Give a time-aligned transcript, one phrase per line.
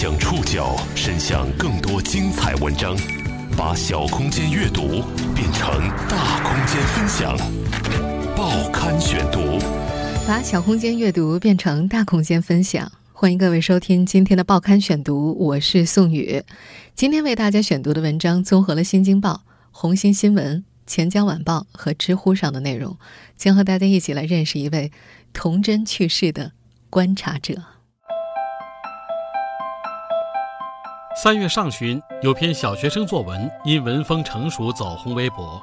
[0.00, 2.96] 将触角伸向更多精彩文章，
[3.56, 5.02] 把小空间阅读
[5.34, 5.68] 变成
[6.08, 7.36] 大空间分享。
[8.36, 9.58] 报刊选读，
[10.24, 12.92] 把小空间阅读变成大空间分享。
[13.12, 16.44] 欢迎各位收听今天的报刊选读，我是宋宇。
[16.94, 19.32] 今天为大家选读的文章综合了《新京报》、
[19.72, 22.96] 《红星新闻》、《钱江晚报》和知乎上的内容，
[23.36, 24.92] 将和大家一起来认识一位
[25.32, 26.52] 童真去世的
[26.88, 27.64] 观察者。
[31.20, 35.60] 三月上旬，有篇小学生作文因文风成熟走红微博。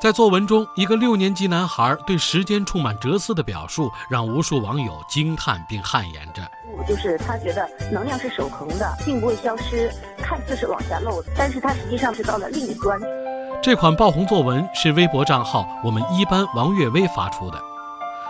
[0.00, 6.48] 在作文中，一个六年级男孩对时间充满哲思的表述，让无数网友惊叹并汗颜着。
[6.86, 12.96] 就是他觉得能量是守恒的，并不会消失，看似是往下漏，但是它实际上是到了另一端。
[13.60, 17.60] 这款爆红作文是微博账号“我们一班王月薇”发出的。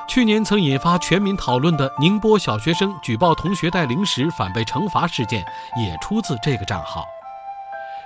[0.09, 5.45] 去年曾引发全民讨论的宁波小学生举报同学带零食反被惩罚事件，
[5.77, 7.05] 也出自这个账号。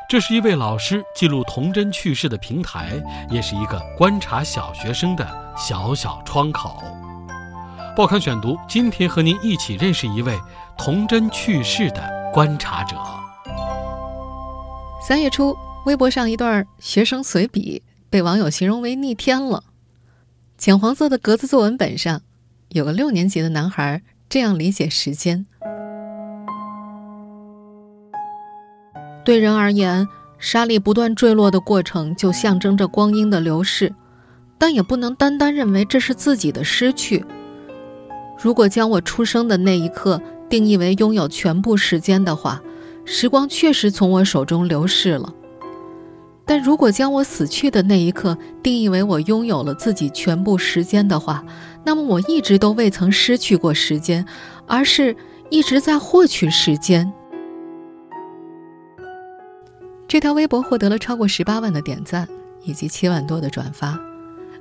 [0.08, 6.82] 这是一位老师记录童真趣事的平台，也是一个观察小学生的小小窗口。
[7.94, 10.36] 报刊选读，今天和您一起认识一位
[10.76, 12.96] 童真趣事的观察者。
[15.00, 19.62] 三月初，微博上一段学生随笔被网友形容为逆天了。
[20.60, 22.20] 浅黄色的格子作文本上，
[22.68, 25.46] 有个六年级的男孩这样理解时间：
[29.24, 30.06] 对人而言，
[30.38, 33.94] 沙粒不断坠落的过程就象征着光阴的流逝，
[34.58, 37.24] 但也不能单单认为这是自己的失去。
[38.38, 42.60] 如果将我出生的那一刻定义为拥有全部时间的话，
[43.06, 45.32] 时光确实从我手中流逝了。
[46.50, 51.44] 但如果将我死去的那一刻定义为我拥有了自己全部时间的话，
[51.84, 54.26] 那么我一直都未曾失去过时间，
[54.66, 55.16] 而是
[55.48, 57.08] 一直在获取时间。
[60.08, 62.26] 这条微博获得了超过十八万的点赞
[62.64, 63.96] 以及七万多的转发，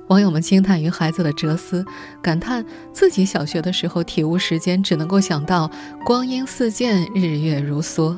[0.06, 1.84] 网友们惊叹于孩子的哲思，
[2.22, 5.68] 感叹自己小学的时候体悟时间只能够想到
[6.04, 8.16] 光阴似箭，日月如梭。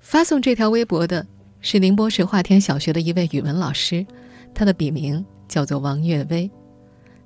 [0.00, 1.26] 发送这条微博的。
[1.66, 4.06] 是宁波市华天小学的一位语文老师，
[4.52, 6.50] 他的笔名叫做王月薇。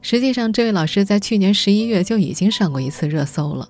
[0.00, 3.68] 实际上，这位老师在去年十一月就已经上过一次热搜了。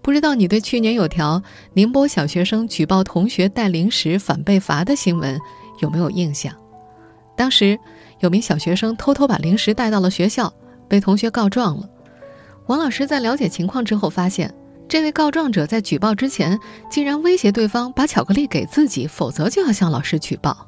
[0.00, 1.42] 不知道你对去年有条
[1.72, 5.36] 宁波小学生举报同学带零食反被罚的新闻
[5.80, 6.54] 有没有印象？
[7.36, 7.76] 当时
[8.20, 10.54] 有名小学生偷偷把零食带到了学校，
[10.88, 11.90] 被同学告状了。
[12.68, 14.54] 王老师在了解情况之后发现。
[14.88, 20.66] 这位告状者在举报之前，竟然威胁对方把巧克力给自己，否则就要向老师举报。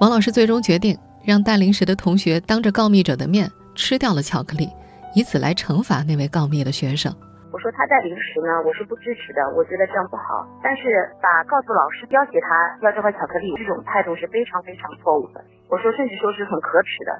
[0.00, 4.70] 王老师最终决定让带零食的同学当着告密者的面吃掉了巧克力，
[5.16, 7.10] 以此来惩罚那位告密的学生。
[7.50, 10.46] 我说他带零食呢，我是不支持的，我觉得这样不好。
[10.62, 15.42] 但是把告诉老师要挟他要这块巧克力，这种态度是非常非常错误的。
[15.66, 17.10] 我说甚至说是很可耻的。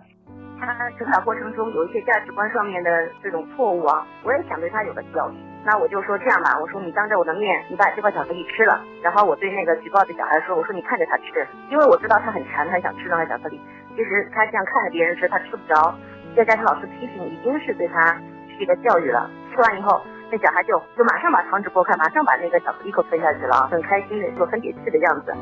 [0.60, 2.90] 他成长过程中有一些价值观上面的
[3.20, 5.38] 这种错误啊，我也想对他有个教训。
[5.62, 13.60] 那我就说这样吧，我说你当着我的面，你把这块巧克力吃了，然后我对那个举报的小孩说，我说你看着他吃，因为我知道他很馋，他想吃那块巧克力。
[13.94, 15.94] 其实他这样看着别人吃，他吃不着。
[16.34, 18.14] 再加上老师批评，已经是对他
[18.56, 19.28] 是一个教育了。
[19.52, 20.00] 吃完以后，
[20.30, 25.34] 那小孩就就马上把糖纸剥开，马上把那个巧克力一口吞下去了，很开心的，就很解气的样子。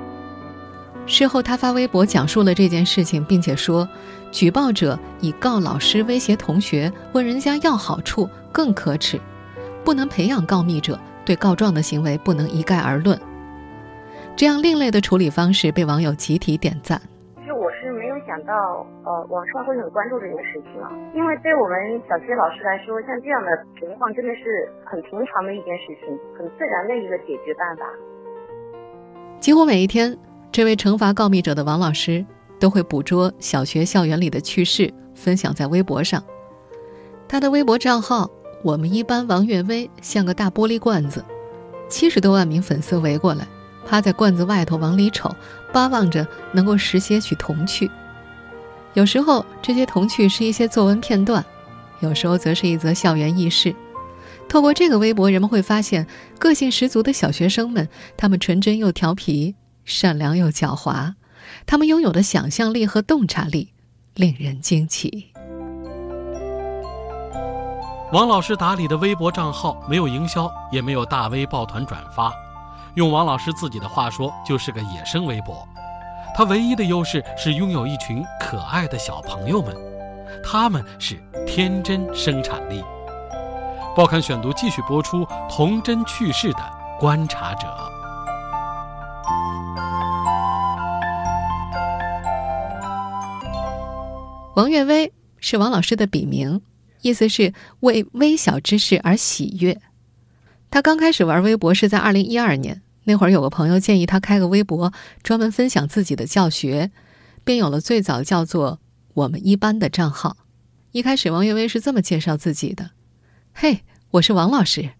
[1.06, 3.88] 事后他发微博讲述了这件事情，并且说，
[4.32, 9.20] 举报者以告老师威胁同学，问人家要好处更可耻。
[9.88, 13.18] 不能培养告密者，对告状的行为不能一概而论。
[14.36, 17.00] 这样另类的处理方式被网友集体点赞。
[17.46, 21.74] 就我是没有想到，呃，网上会很关注这件事情啊，因为对我们
[22.06, 23.48] 小学老师来说，像这样的
[23.80, 27.86] 情况真的是很平常的一件事情，很自然的一个解决办法。
[29.40, 30.14] 几乎每一天，
[30.52, 32.22] 这位惩罚告密者的王老师
[32.60, 36.22] 都会捕捉小学校园里的趣事，分享在微博上。
[37.26, 38.28] 他的微博账号。
[38.62, 41.24] 我们一班王月薇像个大玻璃罐子，
[41.88, 43.46] 七十多万名粉丝围过来，
[43.86, 45.34] 趴在罐子外头往里瞅，
[45.72, 47.88] 巴望着能够拾些许童趣。
[48.94, 51.44] 有时候这些童趣是一些作文片段，
[52.00, 53.74] 有时候则是一则校园轶事。
[54.48, 56.06] 透过这个微博，人们会发现
[56.38, 61.14] 个性十足的小学生们，他们纯真又调皮，善良又狡猾，
[61.64, 63.72] 他们拥有的想象力和洞察力
[64.14, 65.28] 令人惊奇。
[68.10, 72.32] 王老师打理的微博账号没有营销，也没有大 V 抱团转发，
[72.94, 75.68] 用王老师自己的话说，就是个野生微博。
[76.34, 79.76] 他唯一的优势是拥有一群可爱的小朋友们，
[80.42, 82.82] 他们是天真生产力。
[83.94, 86.60] 报刊选读继续播出童真趣事的
[86.98, 87.66] 观察者。
[94.56, 96.62] 王月薇是王老师的笔名，
[97.02, 99.80] 意思是为微小之事而喜悦。
[100.70, 104.92] 他刚开始玩微博是在二零一二年，那会儿有个朋友建议他开个微博，
[105.22, 106.90] 专门分享自己的教学，
[107.44, 108.80] 便有了最早叫做
[109.14, 110.36] “我们一班”的账号。
[110.92, 112.90] 一开始，王月薇是这么介绍自己的
[113.54, 113.80] ：“嘿，
[114.12, 114.90] 我是王老师，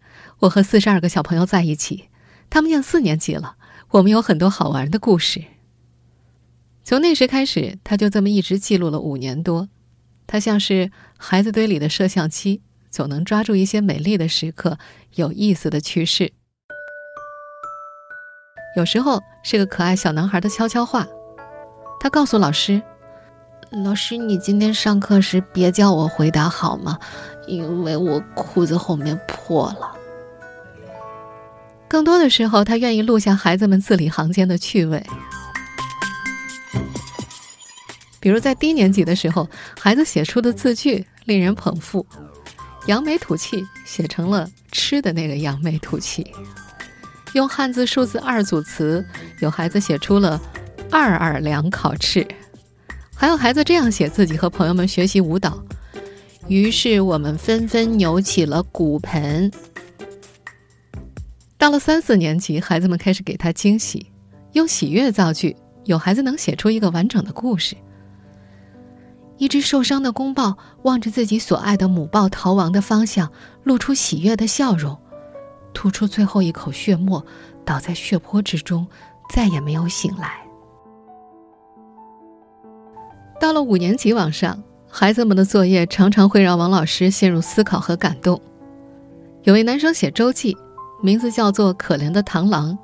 [0.40, 2.08] 我和四十二个小朋友在一起，
[2.48, 3.56] 他们念四年级了，
[3.90, 5.44] 我们有很多好玩的故事。”
[6.82, 9.68] 从那时开始，他就这么一直记录了五年多。
[10.28, 12.60] 他像是孩子堆里的摄像机，
[12.90, 14.78] 总能抓住一些美丽的时刻、
[15.14, 16.32] 有意思的趣事。
[18.76, 21.08] 有时候是个可爱小男孩的悄悄话，
[21.98, 22.82] 他告诉老师
[23.82, 26.98] ：“老师，你今天上课时别叫我回答好吗？
[27.46, 29.96] 因为我裤子后面破了。”
[31.88, 35.04] 更多的时候，他愿意录下孩子们字里行间的趣味。
[38.20, 39.49] 比如在低年级的时候，
[39.79, 42.05] 孩子写出的字句令人捧腹
[42.87, 46.26] ，“扬眉吐气”写成了吃的那个“扬眉吐气”。
[47.35, 49.05] 用汉字数字二组词，
[49.41, 50.41] 有孩子写出了
[50.91, 52.26] “二二两烤翅”，
[53.15, 55.62] 还有孩子这样写自己和朋友们学习舞蹈。
[56.49, 59.50] 于是我们纷纷扭起了骨盆。
[61.59, 64.11] 到了三四年级，孩子们开始给他惊喜，
[64.53, 65.55] 用喜悦造句，
[65.85, 67.76] 有孩子能写出一个完整的故事。
[69.38, 73.31] 一只受伤的公豹望着自己所爱的母豹逃亡的方向，
[73.62, 74.99] 露出喜悦的笑容，
[75.73, 77.25] 吐出最后一口血沫，
[77.64, 78.87] 倒在血泊之中，
[79.32, 80.44] 再也没有醒来。
[83.40, 88.41] 到了五年级往上，孩子们的作业常常会让王老师陷入思考和感动。
[89.44, 90.56] 有位男生写周记，
[91.00, 92.76] 名字叫做“可怜的螳螂”，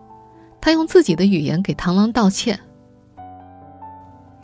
[0.63, 2.61] 他用自己的语言给螳螂道歉。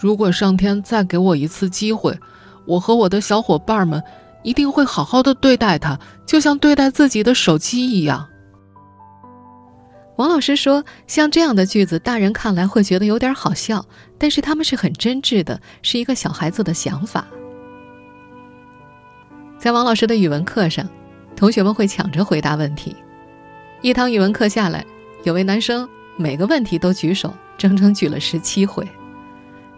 [0.00, 2.18] 如果上天再给我一次机会，
[2.64, 4.02] 我和我的小伙伴们
[4.42, 8.26] 一定会好好的对待他，就像对待自己的手机一样。
[10.16, 13.84] 王老师说：“像这样的句子，大人看来会觉得有点好笑，
[14.18, 17.26] 但是他们是很真挚的，是一个小孩子的想法。”
[19.58, 20.88] 在王老师的语文课上，
[21.36, 22.96] 同学们会抢着回答问题。
[23.82, 24.84] 一堂语文课下来，
[25.24, 25.86] 有位男生
[26.16, 28.86] 每个问题都举手，整整举了十七回。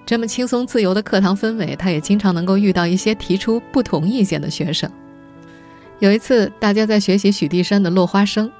[0.04, 4.90] 这么轻松自由的课堂氛围，他也经常能够遇到一些提出不同意见的学生。
[6.00, 8.50] 有一次，大家在学习许地山的落花生，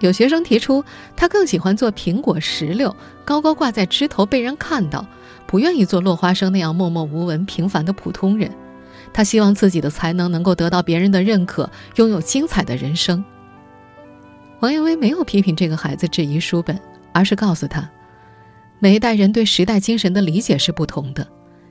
[0.00, 0.84] 有学生提出
[1.14, 2.94] 他更喜欢做苹果石榴，
[3.24, 5.06] 高高挂在枝头被人看到，
[5.46, 8.50] 不愿意做落花生那样默默无闻、平凡的普通人。
[9.12, 13.24] 他希望自己的才能能够得到别人的认可，拥有精彩的人生。
[14.58, 16.78] 王艳薇没有批评这个孩子质疑书本，
[17.12, 17.88] 而是告诉他。
[18.82, 21.26] 每一代人对时代精神的理解是不同的。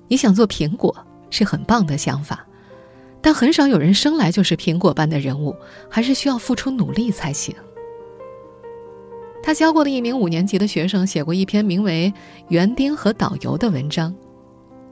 [0.08, 0.96] 你想做苹果
[1.32, 2.46] 是很棒的想法，
[3.20, 5.56] 但很少有人生来就是苹果般的人物，
[5.90, 7.56] 还是需要付出努力才行。
[9.42, 12.14] 他教过的一名五年级的学生写过一篇名为
[12.50, 14.16] 《园丁和导游》的文章，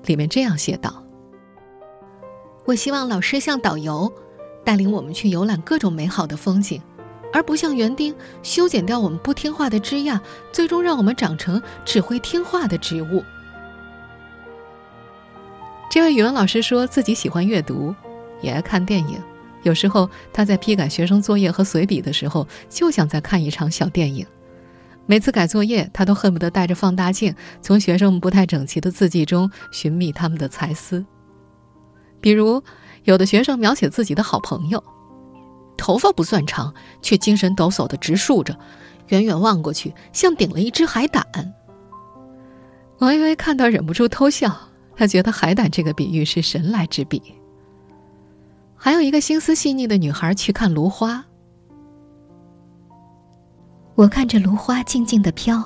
[0.06, 1.04] 里面这样写道
[2.66, 4.12] ：“我希望老师像导游，
[4.64, 6.82] 带领我们去游览各种美好的风景。”
[7.34, 10.20] 而不像园丁修剪掉我们不听话的枝桠，
[10.52, 13.24] 最终让我们长成只会听话的植物。
[15.90, 17.94] 这位语文老师说自己喜欢阅读，
[18.42, 19.22] 也爱看电影。
[19.64, 24.26] 有时候他在批改学生作业和随笔的时候，就像在看一场小电影。
[25.06, 31.06] 每次改作业，他都恨不得带着放大镜，从学生们不太整齐的字迹中寻觅他们的才思。
[32.20, 32.62] 比如，
[33.06, 34.84] 有的学生描写自己的好朋友。
[35.78, 38.58] 头发不算长，却精神抖擞的直竖着，
[39.08, 41.24] 远远望过去像顶了一只海胆。
[42.98, 44.54] 王薇薇看到忍不住偷笑，
[44.96, 47.22] 她觉得海胆这个比喻是神来之笔。
[48.76, 51.24] 还有一个心思细腻的女孩去看芦花，
[53.96, 55.64] 我看着芦花静静的飘，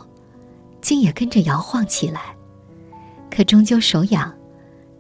[0.82, 2.36] 竟也跟着摇晃起来，
[3.30, 4.34] 可终究手痒，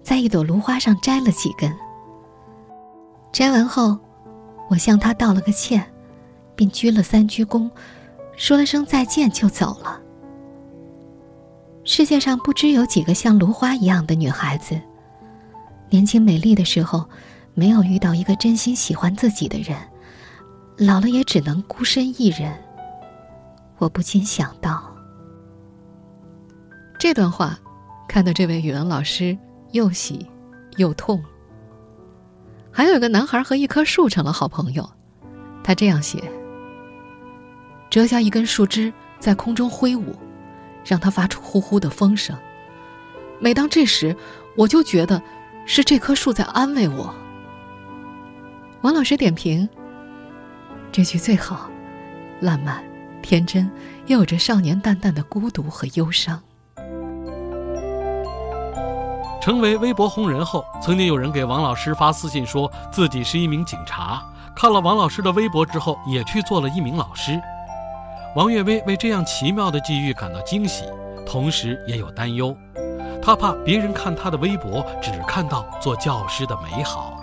[0.01, 1.71] 在一朵芦花上摘了几根。
[3.31, 3.97] 摘完后。
[4.71, 5.85] 我向他道了个歉，
[6.55, 7.69] 并鞠了三鞠躬，
[8.37, 9.99] 说了声再见就走了。
[11.83, 14.79] 世界上不知有几个像芦花一样的女孩子，
[15.89, 17.03] 年轻美丽的时候，
[17.53, 19.77] 没有遇到一个真心喜欢自己的人，
[20.77, 22.57] 老了也只能孤身一人。
[23.77, 24.89] 我不禁想到，
[26.97, 27.59] 这段话，
[28.07, 29.37] 看得这位语文老师
[29.73, 30.25] 又喜
[30.77, 31.21] 又痛。
[32.71, 34.89] 还有一个男孩和一棵树成了好朋友，
[35.63, 36.23] 他这样写：
[37.89, 40.15] 折下一根树枝在空中挥舞，
[40.85, 42.35] 让它发出呼呼的风声。
[43.39, 44.15] 每当这时，
[44.55, 45.21] 我就觉得
[45.65, 47.13] 是这棵树在安慰我。
[48.81, 49.67] 王老师点评：
[50.91, 51.69] 这句最好，
[52.39, 52.83] 烂漫、
[53.21, 53.69] 天真，
[54.07, 56.41] 又有着少年淡淡的孤独和忧伤。
[59.41, 64.21] 成为微博红人后，曾经有人给王老师发私信，说自己是一名警察。
[64.55, 67.41] 看了王老师的微博之后，也去做了一名老师。
[68.35, 70.85] 王悦薇为这样奇妙的际遇感到惊喜，
[71.25, 72.55] 同时也有担忧。
[73.19, 77.17] 他怕别人看他的微博只看到做教师的美好。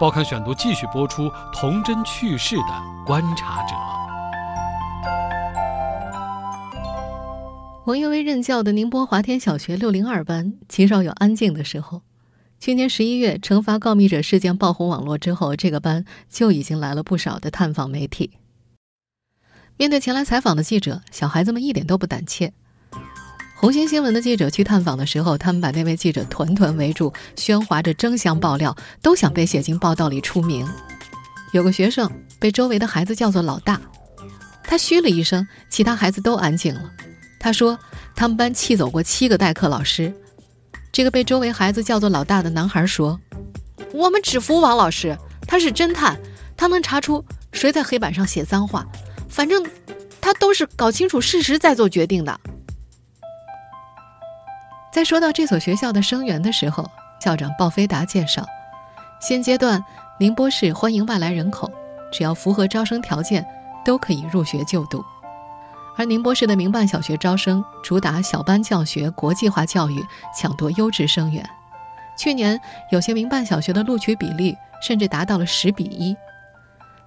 [0.00, 3.99] 报刊选读继续播出童真趣事的观察者。
[7.86, 12.02] 王悦薇任教的宁波华天小学六零二班极少有安静的时候。
[12.58, 18.32] 去年十一月，惩罚告密者事件爆红网络之后，这个班就已经来了不少的探访媒体。
[19.78, 22.52] 面对前来采访的记者，小孩子们一点都不胆怯。
[23.56, 30.68] 红星新闻的记者去探访的时候，他们把那位记者团团围住，喧哗着争相爆料，都想被写进报道里出名。
[31.54, 33.80] 有个学生被周围的孩子叫做老大，
[34.62, 36.92] 他嘘了一声，其他孩子都安静了。
[37.40, 37.76] 他说
[38.14, 40.14] ：“他们班气走过七个代课老师。”
[40.92, 43.18] 这个被周围孩子叫做“老大”的男孩说
[43.94, 45.16] ：“我们只服王老师，
[45.46, 46.20] 他是侦探，
[46.54, 48.86] 他能查出谁在黑板上写脏话。
[49.28, 49.66] 反正
[50.20, 52.38] 他都是搞清楚事实再做决定的。”
[54.92, 56.84] 在说到这所学校的生源的时候，
[57.22, 58.44] 校长鲍飞达介绍
[59.22, 59.82] ：“现阶段
[60.18, 61.72] 宁波市欢迎外来人口，
[62.12, 63.46] 只要符合招生条件，
[63.82, 65.02] 都可以入学就读。”
[65.96, 70.04] 而宁波市的民办小学招生主打小班教学、国际化教育，
[70.34, 71.44] 抢夺优质生源。
[72.16, 76.16] 去年有些民办小学的录取比例甚至达到了十比一。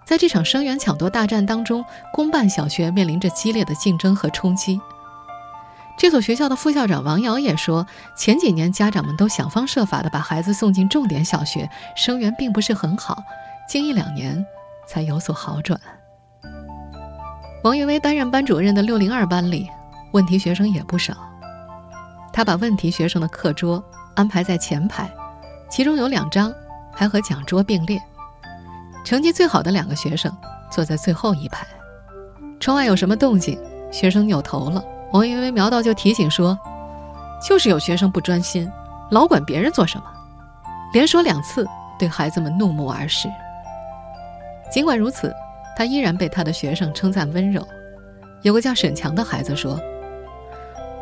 [0.05, 4.79] 在这场生源抢夺大战当中，公办小学面临着激烈的竞争和冲击。
[5.97, 7.85] 这所学校的副校长王瑶也说，
[8.17, 13.23] 前几年家长们都想方设法的把孩子送进重点小学，生源并不是很好，
[13.69, 14.45] 近一两年
[14.87, 15.79] 才有所好转。
[17.63, 19.69] 王云薇担任班主任的六零二班里，
[20.11, 21.13] 问题学生也不少。
[22.33, 23.81] 他把问题学生的课桌
[24.15, 25.09] 安排在前排，
[25.69, 26.53] 其中有两张
[26.91, 27.97] 还和讲桌并列。
[29.05, 30.29] 成绩最好的两个学生
[30.69, 31.65] 坐在最后一排。
[32.59, 33.57] 窗外有什么动静，
[33.89, 36.59] 学生扭头了，王云薇瞄到就提醒说
[37.41, 38.69] ：“就是有学生不专心，
[39.09, 40.03] 老管别人做什么。”
[40.91, 41.65] 连说两次，
[41.97, 43.29] 对孩子们怒目而视。
[44.69, 45.33] 尽管如此。
[45.75, 47.67] 他依然被他的学生称赞温柔。
[48.41, 49.79] 有个叫沈强的孩子说：“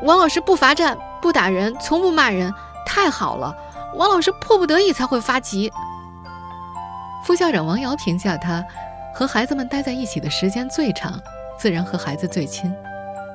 [0.03, 2.53] 王老师不罚站，不打人，从不骂人，
[2.85, 3.55] 太好了。
[3.95, 5.71] 王老师迫不得已才会发急。”
[7.25, 8.63] 副校长王瑶评价他
[9.13, 11.19] ：“和孩子们待在一起的时间最长，
[11.57, 12.71] 自然和孩子最亲。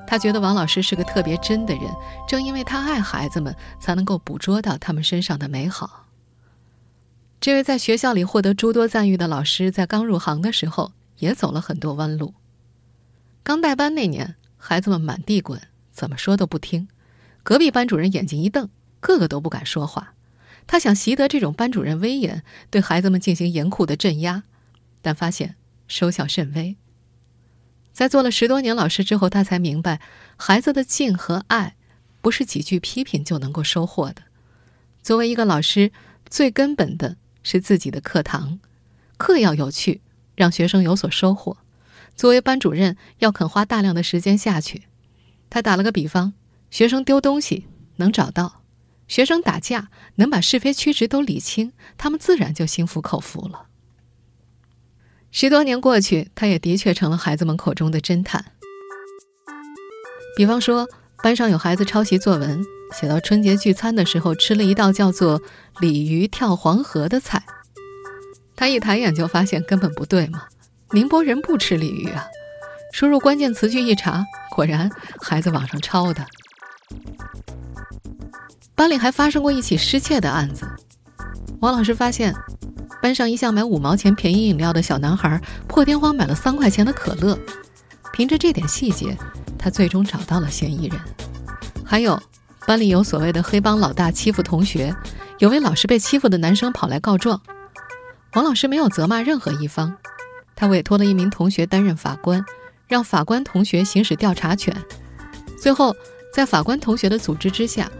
[0.06, 1.82] 他觉得王老师是个特别真的人，
[2.28, 6.04] 正因为他爱孩子们，才能够捕捉到他们身上的美好。”
[7.40, 10.92] 这位在学校里获得诸多赞誉的老师，在刚入行的时候。
[11.18, 12.34] 也走了很多弯路。
[13.42, 15.60] 刚带班那年，孩子们满地滚，
[15.92, 16.88] 怎么说都不听。
[17.42, 18.68] 隔壁班主任眼睛一瞪，
[19.00, 20.14] 个个都不敢说话。
[20.66, 24.42] 他想习得这种班主任威严，对孩子们进行严酷的镇压，
[25.00, 25.54] 但发现
[25.86, 26.76] 收效甚微。
[27.92, 30.00] 在做了十多年老师之后，他才明白，
[30.36, 31.76] 孩子的敬和爱，
[32.20, 34.22] 不是几句批评就能够收获的。
[35.02, 35.92] 作为一个老师，
[36.28, 38.58] 最根本的是自己的课堂，
[39.16, 40.00] 课要有趣。
[40.36, 41.56] 让学生有所收获。
[42.14, 44.84] 作为班主任，要肯花大量的时间下去。
[45.50, 46.32] 他打了个比方：
[46.70, 47.66] 学生丢东西
[47.96, 48.62] 能找到，
[49.08, 53.66] 学生打架能把是非曲直都理清，他们自然就心服口服了。
[55.30, 58.44] 十多年过去，他也的确成了孩子们口中的侦探。
[60.36, 60.88] 比方说，
[61.22, 62.64] 班上有孩子抄袭作文，
[62.98, 65.42] 写到春节聚餐的时候吃了一道叫做
[65.80, 67.44] “鲤鱼跳黄河”的菜。
[68.56, 70.44] 他一抬眼就发现根本不对嘛，
[70.92, 72.24] 宁波人不吃鲤鱼啊！
[72.92, 76.24] 输入关键词句一查，果然孩子网上抄的。
[78.74, 80.66] 班里还发生过一起失窃的案子，
[81.60, 82.34] 王老师发现
[83.02, 87.38] 班上一向买五毛钱便宜饮料的小男孩破天荒买了三块钱的可乐，
[88.12, 89.16] 凭着这点细节，
[89.58, 90.98] 他最终找到了嫌疑人。
[91.84, 92.20] 还有
[92.66, 94.94] 班里有所谓的黑帮老大欺负同学，
[95.38, 97.40] 有位老师被欺负的男生跑来告状。
[98.36, 99.96] 王老师没有责骂任何一方，
[100.54, 102.44] 他委托了一名同学担任法官，
[102.86, 104.76] 让法官同学行使调查权。
[105.58, 105.96] 最后，
[106.34, 107.90] 在法官同学的组织之下，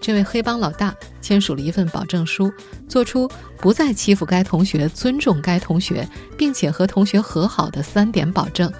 [0.00, 2.52] 这位黑帮老大签署了一份保证书，
[2.88, 3.28] 做出
[3.58, 8.72] 不再欺负该同学、尊重该同学，并且和同学和好的三点保证，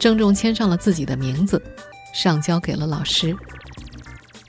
[0.00, 1.62] 郑重签上了自己的名字，
[2.12, 3.32] 上交给了老师。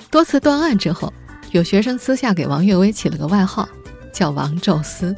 [0.09, 1.13] 多次断案之后，
[1.51, 3.69] 有学生私下给王月薇起了个外号，
[4.11, 5.15] 叫王宙斯。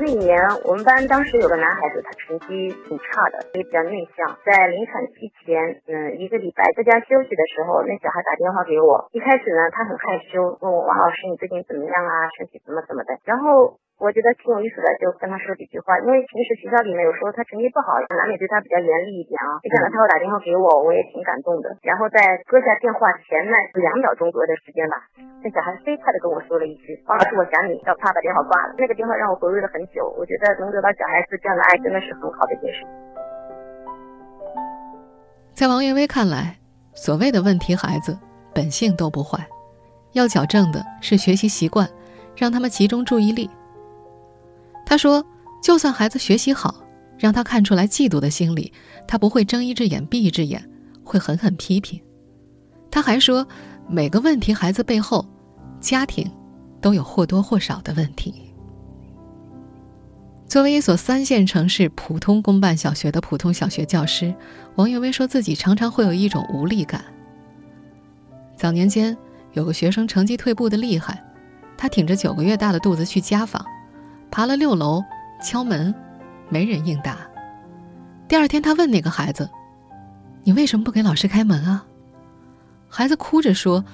[0.00, 4.26] 那一年，我们班当时有个男孩子，他成绩挺差的，也比较内向。
[4.44, 9.08] 在临产期前，嗯，一个礼拜在家休息的时候，那小孩打电话给我。
[9.12, 12.28] 一开始呢，他很害羞，问我王老师你最近怎么样啊？
[12.36, 13.18] 身体怎么怎么的？
[13.24, 13.78] 然后。
[14.02, 15.96] 我觉得挺有意思的，就跟他说几句话。
[16.02, 19.62] 因为平时学校里面有时候他成绩不好，难免对他比较严厉一点啊。
[19.62, 21.70] 没想到他会打电话给我，我也挺感动的。
[21.80, 24.98] 然后在搁下电话前那两秒钟左右的时间吧，
[25.42, 28.74] 那小孩飞快的跟我说了一句：“王老师，我想你。”要啪把电话挂了。
[28.76, 30.10] 那个电话让我回味了很久。
[30.18, 32.82] 我觉得能得到小孩子这样的爱，真的是很好的一件事。
[35.54, 36.56] 在王月薇看来，
[36.94, 38.18] 所谓的问题孩子
[38.52, 39.38] 本性都不坏，
[40.12, 41.88] 要矫正的是学习习惯，
[42.36, 43.48] 让他们集中注意力。
[44.86, 45.24] 他说
[45.62, 46.74] ：“就算孩子学习好，
[47.18, 48.72] 让他看出来嫉妒的心理，
[49.06, 50.62] 他不会睁一只眼闭一只眼，
[51.02, 52.00] 会狠狠批评。”
[52.90, 53.46] 他还说
[53.88, 55.26] ：“每个问题孩子背后，
[55.80, 56.30] 家庭
[56.80, 58.34] 都有或多或少的问题。”
[60.46, 64.32] 作为一所三线城市普通公办小学的普通小学教师，
[64.76, 67.02] 王月薇说自己常常会有一种无力感。
[68.56, 69.16] 早年间
[69.54, 71.24] 有个学生成绩退步的厉害，
[71.76, 73.64] 他挺着九个月大的肚子去家访。
[74.34, 75.00] 爬了六楼，
[75.40, 75.94] 敲门，
[76.48, 77.18] 没人应答。
[78.26, 79.48] 第二天，他问那个孩子
[80.42, 81.86] ：“你为什么不给老师开门啊？”
[82.90, 83.84] 孩子哭着说：“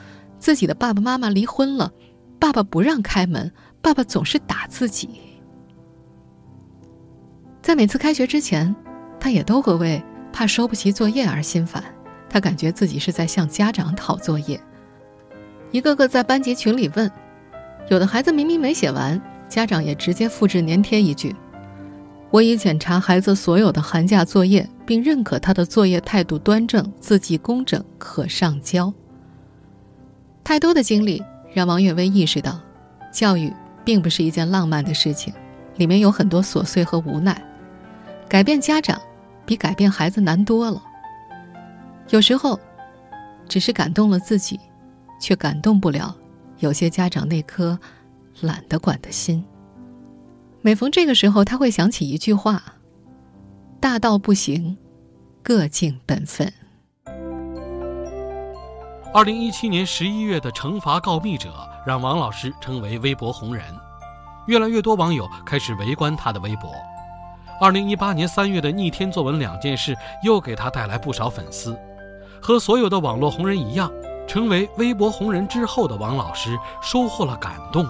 [0.40, 1.92] 自己的爸爸妈妈离婚了，
[2.38, 5.20] 爸爸不让开门，爸爸总是打自己。”
[7.60, 8.74] 在每次开学之前，
[9.20, 11.84] 他也都会为怕收不齐作业而心烦。
[12.30, 14.58] 他感觉自己是在向家长讨作业，
[15.70, 17.10] 一个个在班级群里问，
[17.90, 19.20] 有的孩子明明没写完。
[19.50, 21.34] 家长也直接复制粘贴一句
[22.30, 28.94] ：“我已检查孩子所有的寒假作业，并认可他的作业态度端正、字迹工整，可上交。”
[30.44, 31.20] 太多的经历
[31.52, 32.60] 让王月薇意识到，
[33.12, 33.52] 教育
[33.84, 35.34] 并不是一件浪漫的事情，
[35.76, 37.42] 里面有很多琐碎和无奈。
[38.28, 39.00] 改变家长，
[39.44, 40.80] 比改变孩子难多了。
[42.10, 42.58] 有时候，
[43.48, 44.60] 只是感动了自己，
[45.20, 46.14] 却感动不了
[46.60, 47.76] 有些家长那颗。
[48.40, 49.44] 懒得管的心。
[50.62, 52.62] 每逢这个时候，他会想起一句话
[53.80, 54.76] ：“大道不行，
[55.42, 56.52] 各尽本分。”
[59.12, 61.52] 二零一七年十一月的惩罚告密者
[61.86, 63.64] 让王老师成为微博红人，
[64.46, 66.70] 越来越多网友开始围观他的微博。
[67.60, 71.76] 二零一八年三月的逆天作文两件事又给他带来不少粉丝。
[72.40, 73.90] 和所有的网络红人一样，
[74.26, 77.84] 成为微博红人之后的王老师收获了感动。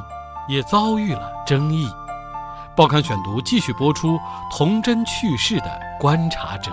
[0.51, 1.89] 也遭遇了争议。
[2.77, 4.19] 报刊选读继续播出
[4.51, 6.73] 童真去世的观察者。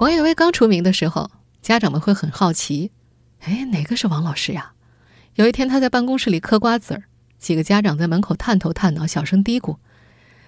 [0.00, 1.30] 王月薇刚出名的时候，
[1.60, 2.92] 家长们会很好奇：
[3.40, 4.72] 哎，哪个是王老师呀？
[5.34, 7.04] 有一天，他在办公室里嗑瓜子儿，
[7.38, 9.78] 几个家长在门口探头探脑，小声嘀咕：“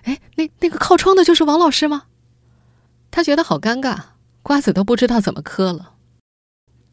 [0.04, 2.04] 哎，那那个靠窗的就是王老师吗？”
[3.10, 3.96] 他觉得好尴尬，
[4.42, 5.93] 瓜子都不知道怎么嗑了。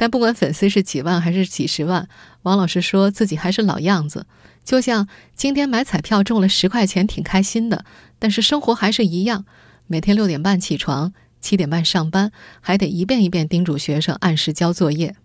[0.01, 2.09] 但不管粉丝是几万还是几十万，
[2.41, 4.25] 王老师说自己还是老样子。
[4.63, 7.85] 就像今天买彩票中了十块钱，挺开心的，
[8.17, 9.45] 但是生活还是一样，
[9.85, 15.15] 每天六点半起床，七点半上班，还得一遍一遍叮嘱学生按时交作业。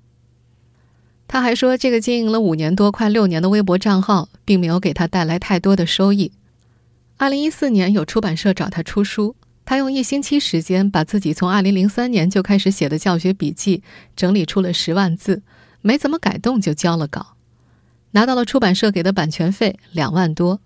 [1.27, 6.33] 他还说，这个经营了五年多、快六年的微博账号，并没有给他带来太多的收益。
[7.17, 9.37] 二零一四年，有出版社找他出书，
[9.67, 13.83] 他用一星期时间，把自己从二零零三年就开始写的教学笔记
[14.15, 15.43] 整理出了十万字，
[15.83, 17.35] 没怎么改动就交了稿。
[18.13, 20.61] 拿到了出版社给的版权费两万多，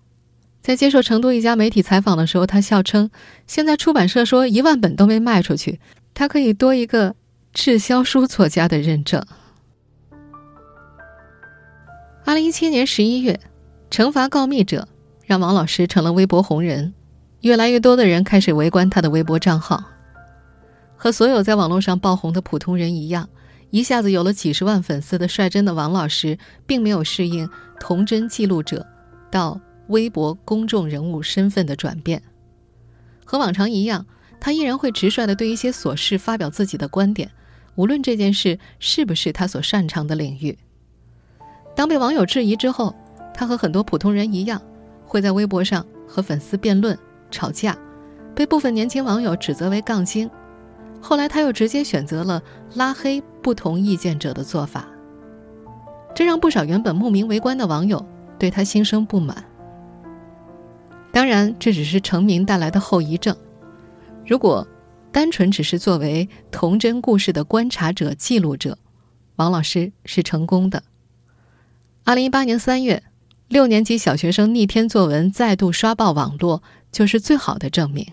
[0.61, 3.09] 在接受成都一家媒体采访的时候，他笑称
[3.47, 5.79] ：“现在出版社说一万本都没卖出去，
[6.13, 7.15] 他可以多一个
[7.53, 9.25] 滞销书作家的认证。”
[12.23, 13.39] 二零一七年十一月，
[13.89, 14.87] 惩罚告密者
[15.25, 16.93] 让王老师成了微博红人，
[17.41, 19.83] 越来越多的人开始围观他的微博账号。
[20.95, 23.27] 和所有在网络上爆红的普通人一样。
[23.71, 27.49] 一下子有了几十万粉丝的率真的王老师，并没有适应
[27.79, 28.85] 童真记录者
[29.31, 32.21] 到微博公众人物身份的转变。
[33.23, 34.05] 和往常一样，
[34.41, 37.31] 他依然会直率地对一些琐事发表自己的观点，
[37.75, 40.57] 无论这件事是不是他所擅长的领域。
[41.73, 42.93] 当被网友质疑之后，
[43.33, 44.61] 他和很多普通人一样，
[45.05, 46.99] 会在微博上和粉丝辩论、
[47.31, 47.75] 吵架，
[48.35, 50.29] 被部分年轻网友指责为杠精。
[51.01, 52.43] 后来，他又直接选择了
[52.75, 54.85] 拉黑不同意见者的做法。
[56.13, 58.05] 这让不少原本慕名围观的网友
[58.37, 59.43] 对他心生不满。
[61.11, 63.35] 当然，这只是成名带来的后遗症。
[64.25, 64.67] 如果
[65.11, 68.77] 单纯只是作为童真故事的观察者、记录者，
[69.37, 70.83] 王老师是成功的。
[72.03, 73.03] 二零一八年三月，
[73.47, 76.61] 六年级小学生逆天作文再度刷爆网络，
[76.91, 78.05] 就是最好的证明。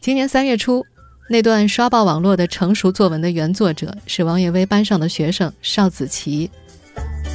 [0.00, 0.86] 今年三月初，
[1.28, 6.50] 那段刷爆网络的成熟作文的原作者是王岳薇班上的学生邵子琪。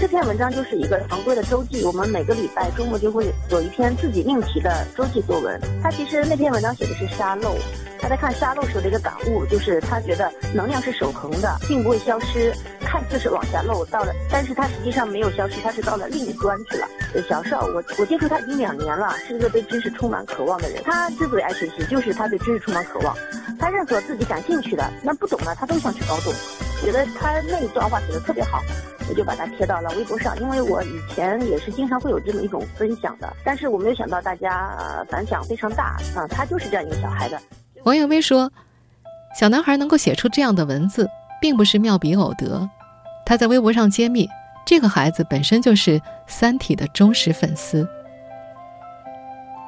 [0.03, 5.57] 这篇文章就是一个常规的周记，我们每个礼拜周末就会有一篇自己命题的周记作文。
[5.81, 7.55] 他其实那篇文章写的是沙漏，
[8.01, 16.85] 他在看沙漏时候的一个感悟，就是他觉得能量是守恒的，并不会消失，看似是往下漏到了，但是他实际上没有消失，他是到了另一端去了。
[17.29, 20.83] 小邵，我我接触他已经两年了，是一个对知识充满渴望的人。
[20.83, 23.15] 他之所以爱学习，就是他对知识充满渴望。
[23.57, 26.33] 他任何自己感兴趣的，那不懂的，他都想去搞懂。
[26.83, 28.61] 觉得他那一段话写的特别好。
[29.09, 34.77] 我就把它贴到了微博上，因为我以前也是经常会有这么一种分享的，但是我没有想到大家
[35.09, 37.37] 反响非常大啊，他就是这样一个小孩的。
[37.83, 38.49] 王永威说，
[39.37, 41.09] 小男孩能够写出这样的文字，
[41.41, 42.69] 并不是妙笔偶得。
[43.25, 44.25] 他在微博上揭秘，
[44.65, 47.85] 这个孩子本身就是《三体》的忠实粉丝。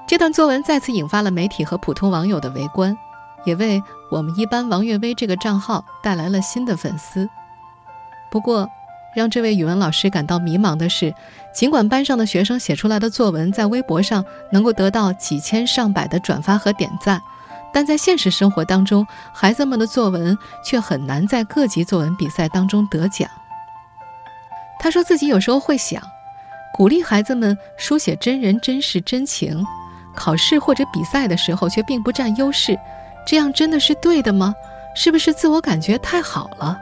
[0.08, 2.98] 这段作文再次引发了媒体和普通网友的围观，
[3.44, 7.28] 也为我们一班王岳薇这个账号带来了新的粉丝。
[8.32, 8.70] 不过，
[9.16, 11.14] 让这位语文老师感到迷茫的是，
[11.54, 17.22] 尽管班上的学生写出来的作文在微博上能够得到几千上百的转发和点赞，
[17.74, 23.30] 但在现实生活当中，孩子们的作文却很难在各级作文比赛当中得奖。
[24.80, 26.02] 他说自己有时候会想，
[26.74, 29.66] 鼓励孩子们书写真人真事真情，
[30.14, 32.78] 考试或者比赛的时候却并不占优势，
[33.26, 34.54] 这样真的是对的吗？
[34.96, 36.80] 是不是自我感觉太好了？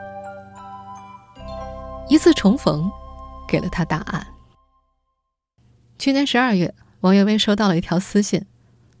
[2.08, 2.90] 一次重逢，
[3.48, 4.24] 给了他答案。
[5.98, 8.44] 去年十二月，王岳薇收到了一条私信，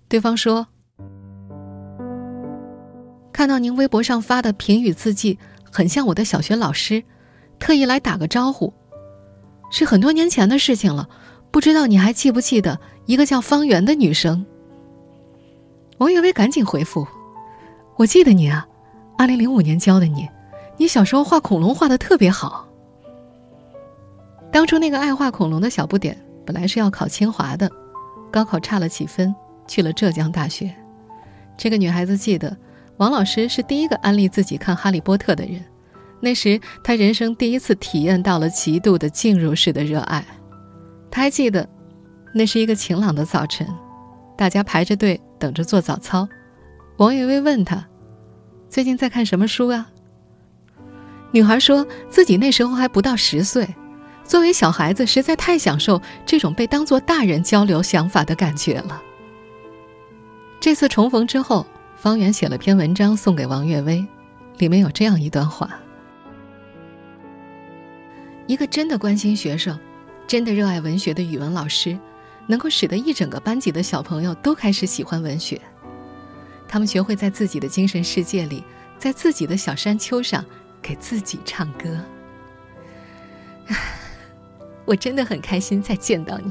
[0.08, 0.66] 对方说
[3.32, 5.38] ：“看到您微博上发的评语字迹，
[5.70, 7.04] 很像我的小学老师，
[7.58, 8.72] 特意来打个招呼。
[9.70, 11.08] 是很多年前的事情了，
[11.50, 14.44] 不知道你还记不记得一个叫方圆的女生？”
[15.98, 17.06] 王岳薇赶紧回复
[17.96, 18.66] ：“我记得你啊，
[19.16, 20.28] 二零零五年教的你，
[20.76, 22.68] 你小时候画恐龙画的特别好。”
[24.50, 27.70] 当初那个爱画恐龙的小不点，本来是要考清华的，
[28.32, 29.34] 高考差了几分，
[29.66, 30.74] 去了浙江大学。
[31.56, 32.56] 这个女孩子记得，
[32.96, 35.62] 王老师是第一个安利自己看《哈利波特》的人。
[36.20, 40.24] 那时她人生第一次体验到了极度的进入式的热爱。
[41.10, 41.68] 她还记得，
[42.32, 43.66] 那是一个晴朗的早晨，
[44.36, 46.28] 大家排着队等着做早操。
[46.96, 47.88] 王岳薇问他
[48.70, 49.90] ：“最近在看什么书啊？”
[51.32, 53.68] 女孩说自己那时候还不到十岁。
[54.22, 59.02] 作为小孩子，实在太享受这种被当作大人交流想法的感觉了。
[60.60, 64.06] 这次重逢之后，方圆写了篇文章送给王岳薇，
[64.56, 65.68] 里面有这样一段话：
[68.46, 69.78] 一个真的关心学生、
[70.26, 71.98] 真的热爱文学的语文老师，
[72.46, 75.60] 能够使得一整个班级的小朋友都开始喜欢文学。
[76.66, 78.64] 他们学会在自己的精神世界里，
[78.98, 80.44] 在自己的小山丘上
[80.82, 82.00] 给自己唱歌。
[84.84, 86.50] 我真的很开心再见到你，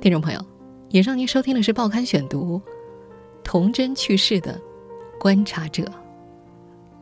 [0.00, 0.44] 听众朋友。
[0.88, 2.58] 以上您收听的是《报刊选读》，
[3.42, 4.60] 童真去世的
[5.18, 5.84] 观察者。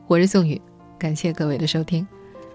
[0.07, 0.61] 我是宋宇，
[0.99, 2.07] 感谢各位的收听。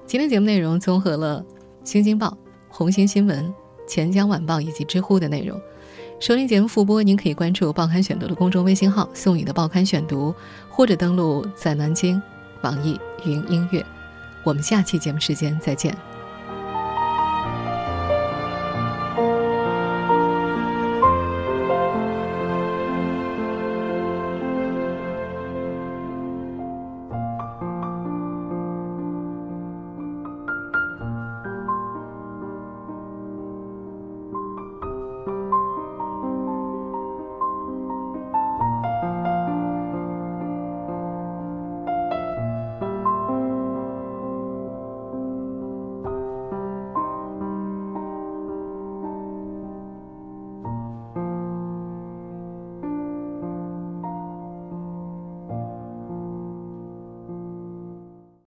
[0.06, 1.44] 今天节目内容综合了
[1.84, 2.28] 《新京报》、
[2.70, 3.44] 《红星新闻》、
[3.88, 5.60] 《钱江晚报》以及知乎的内容。
[6.20, 10.32] 收听节目复播，您可以关注“报刊选读”的公众微信号“宋宇的报刊选读”，
[10.70, 12.22] 或者登录在南京
[12.62, 13.84] 网易云音乐。
[14.44, 15.98] 我们下期节目时间再见。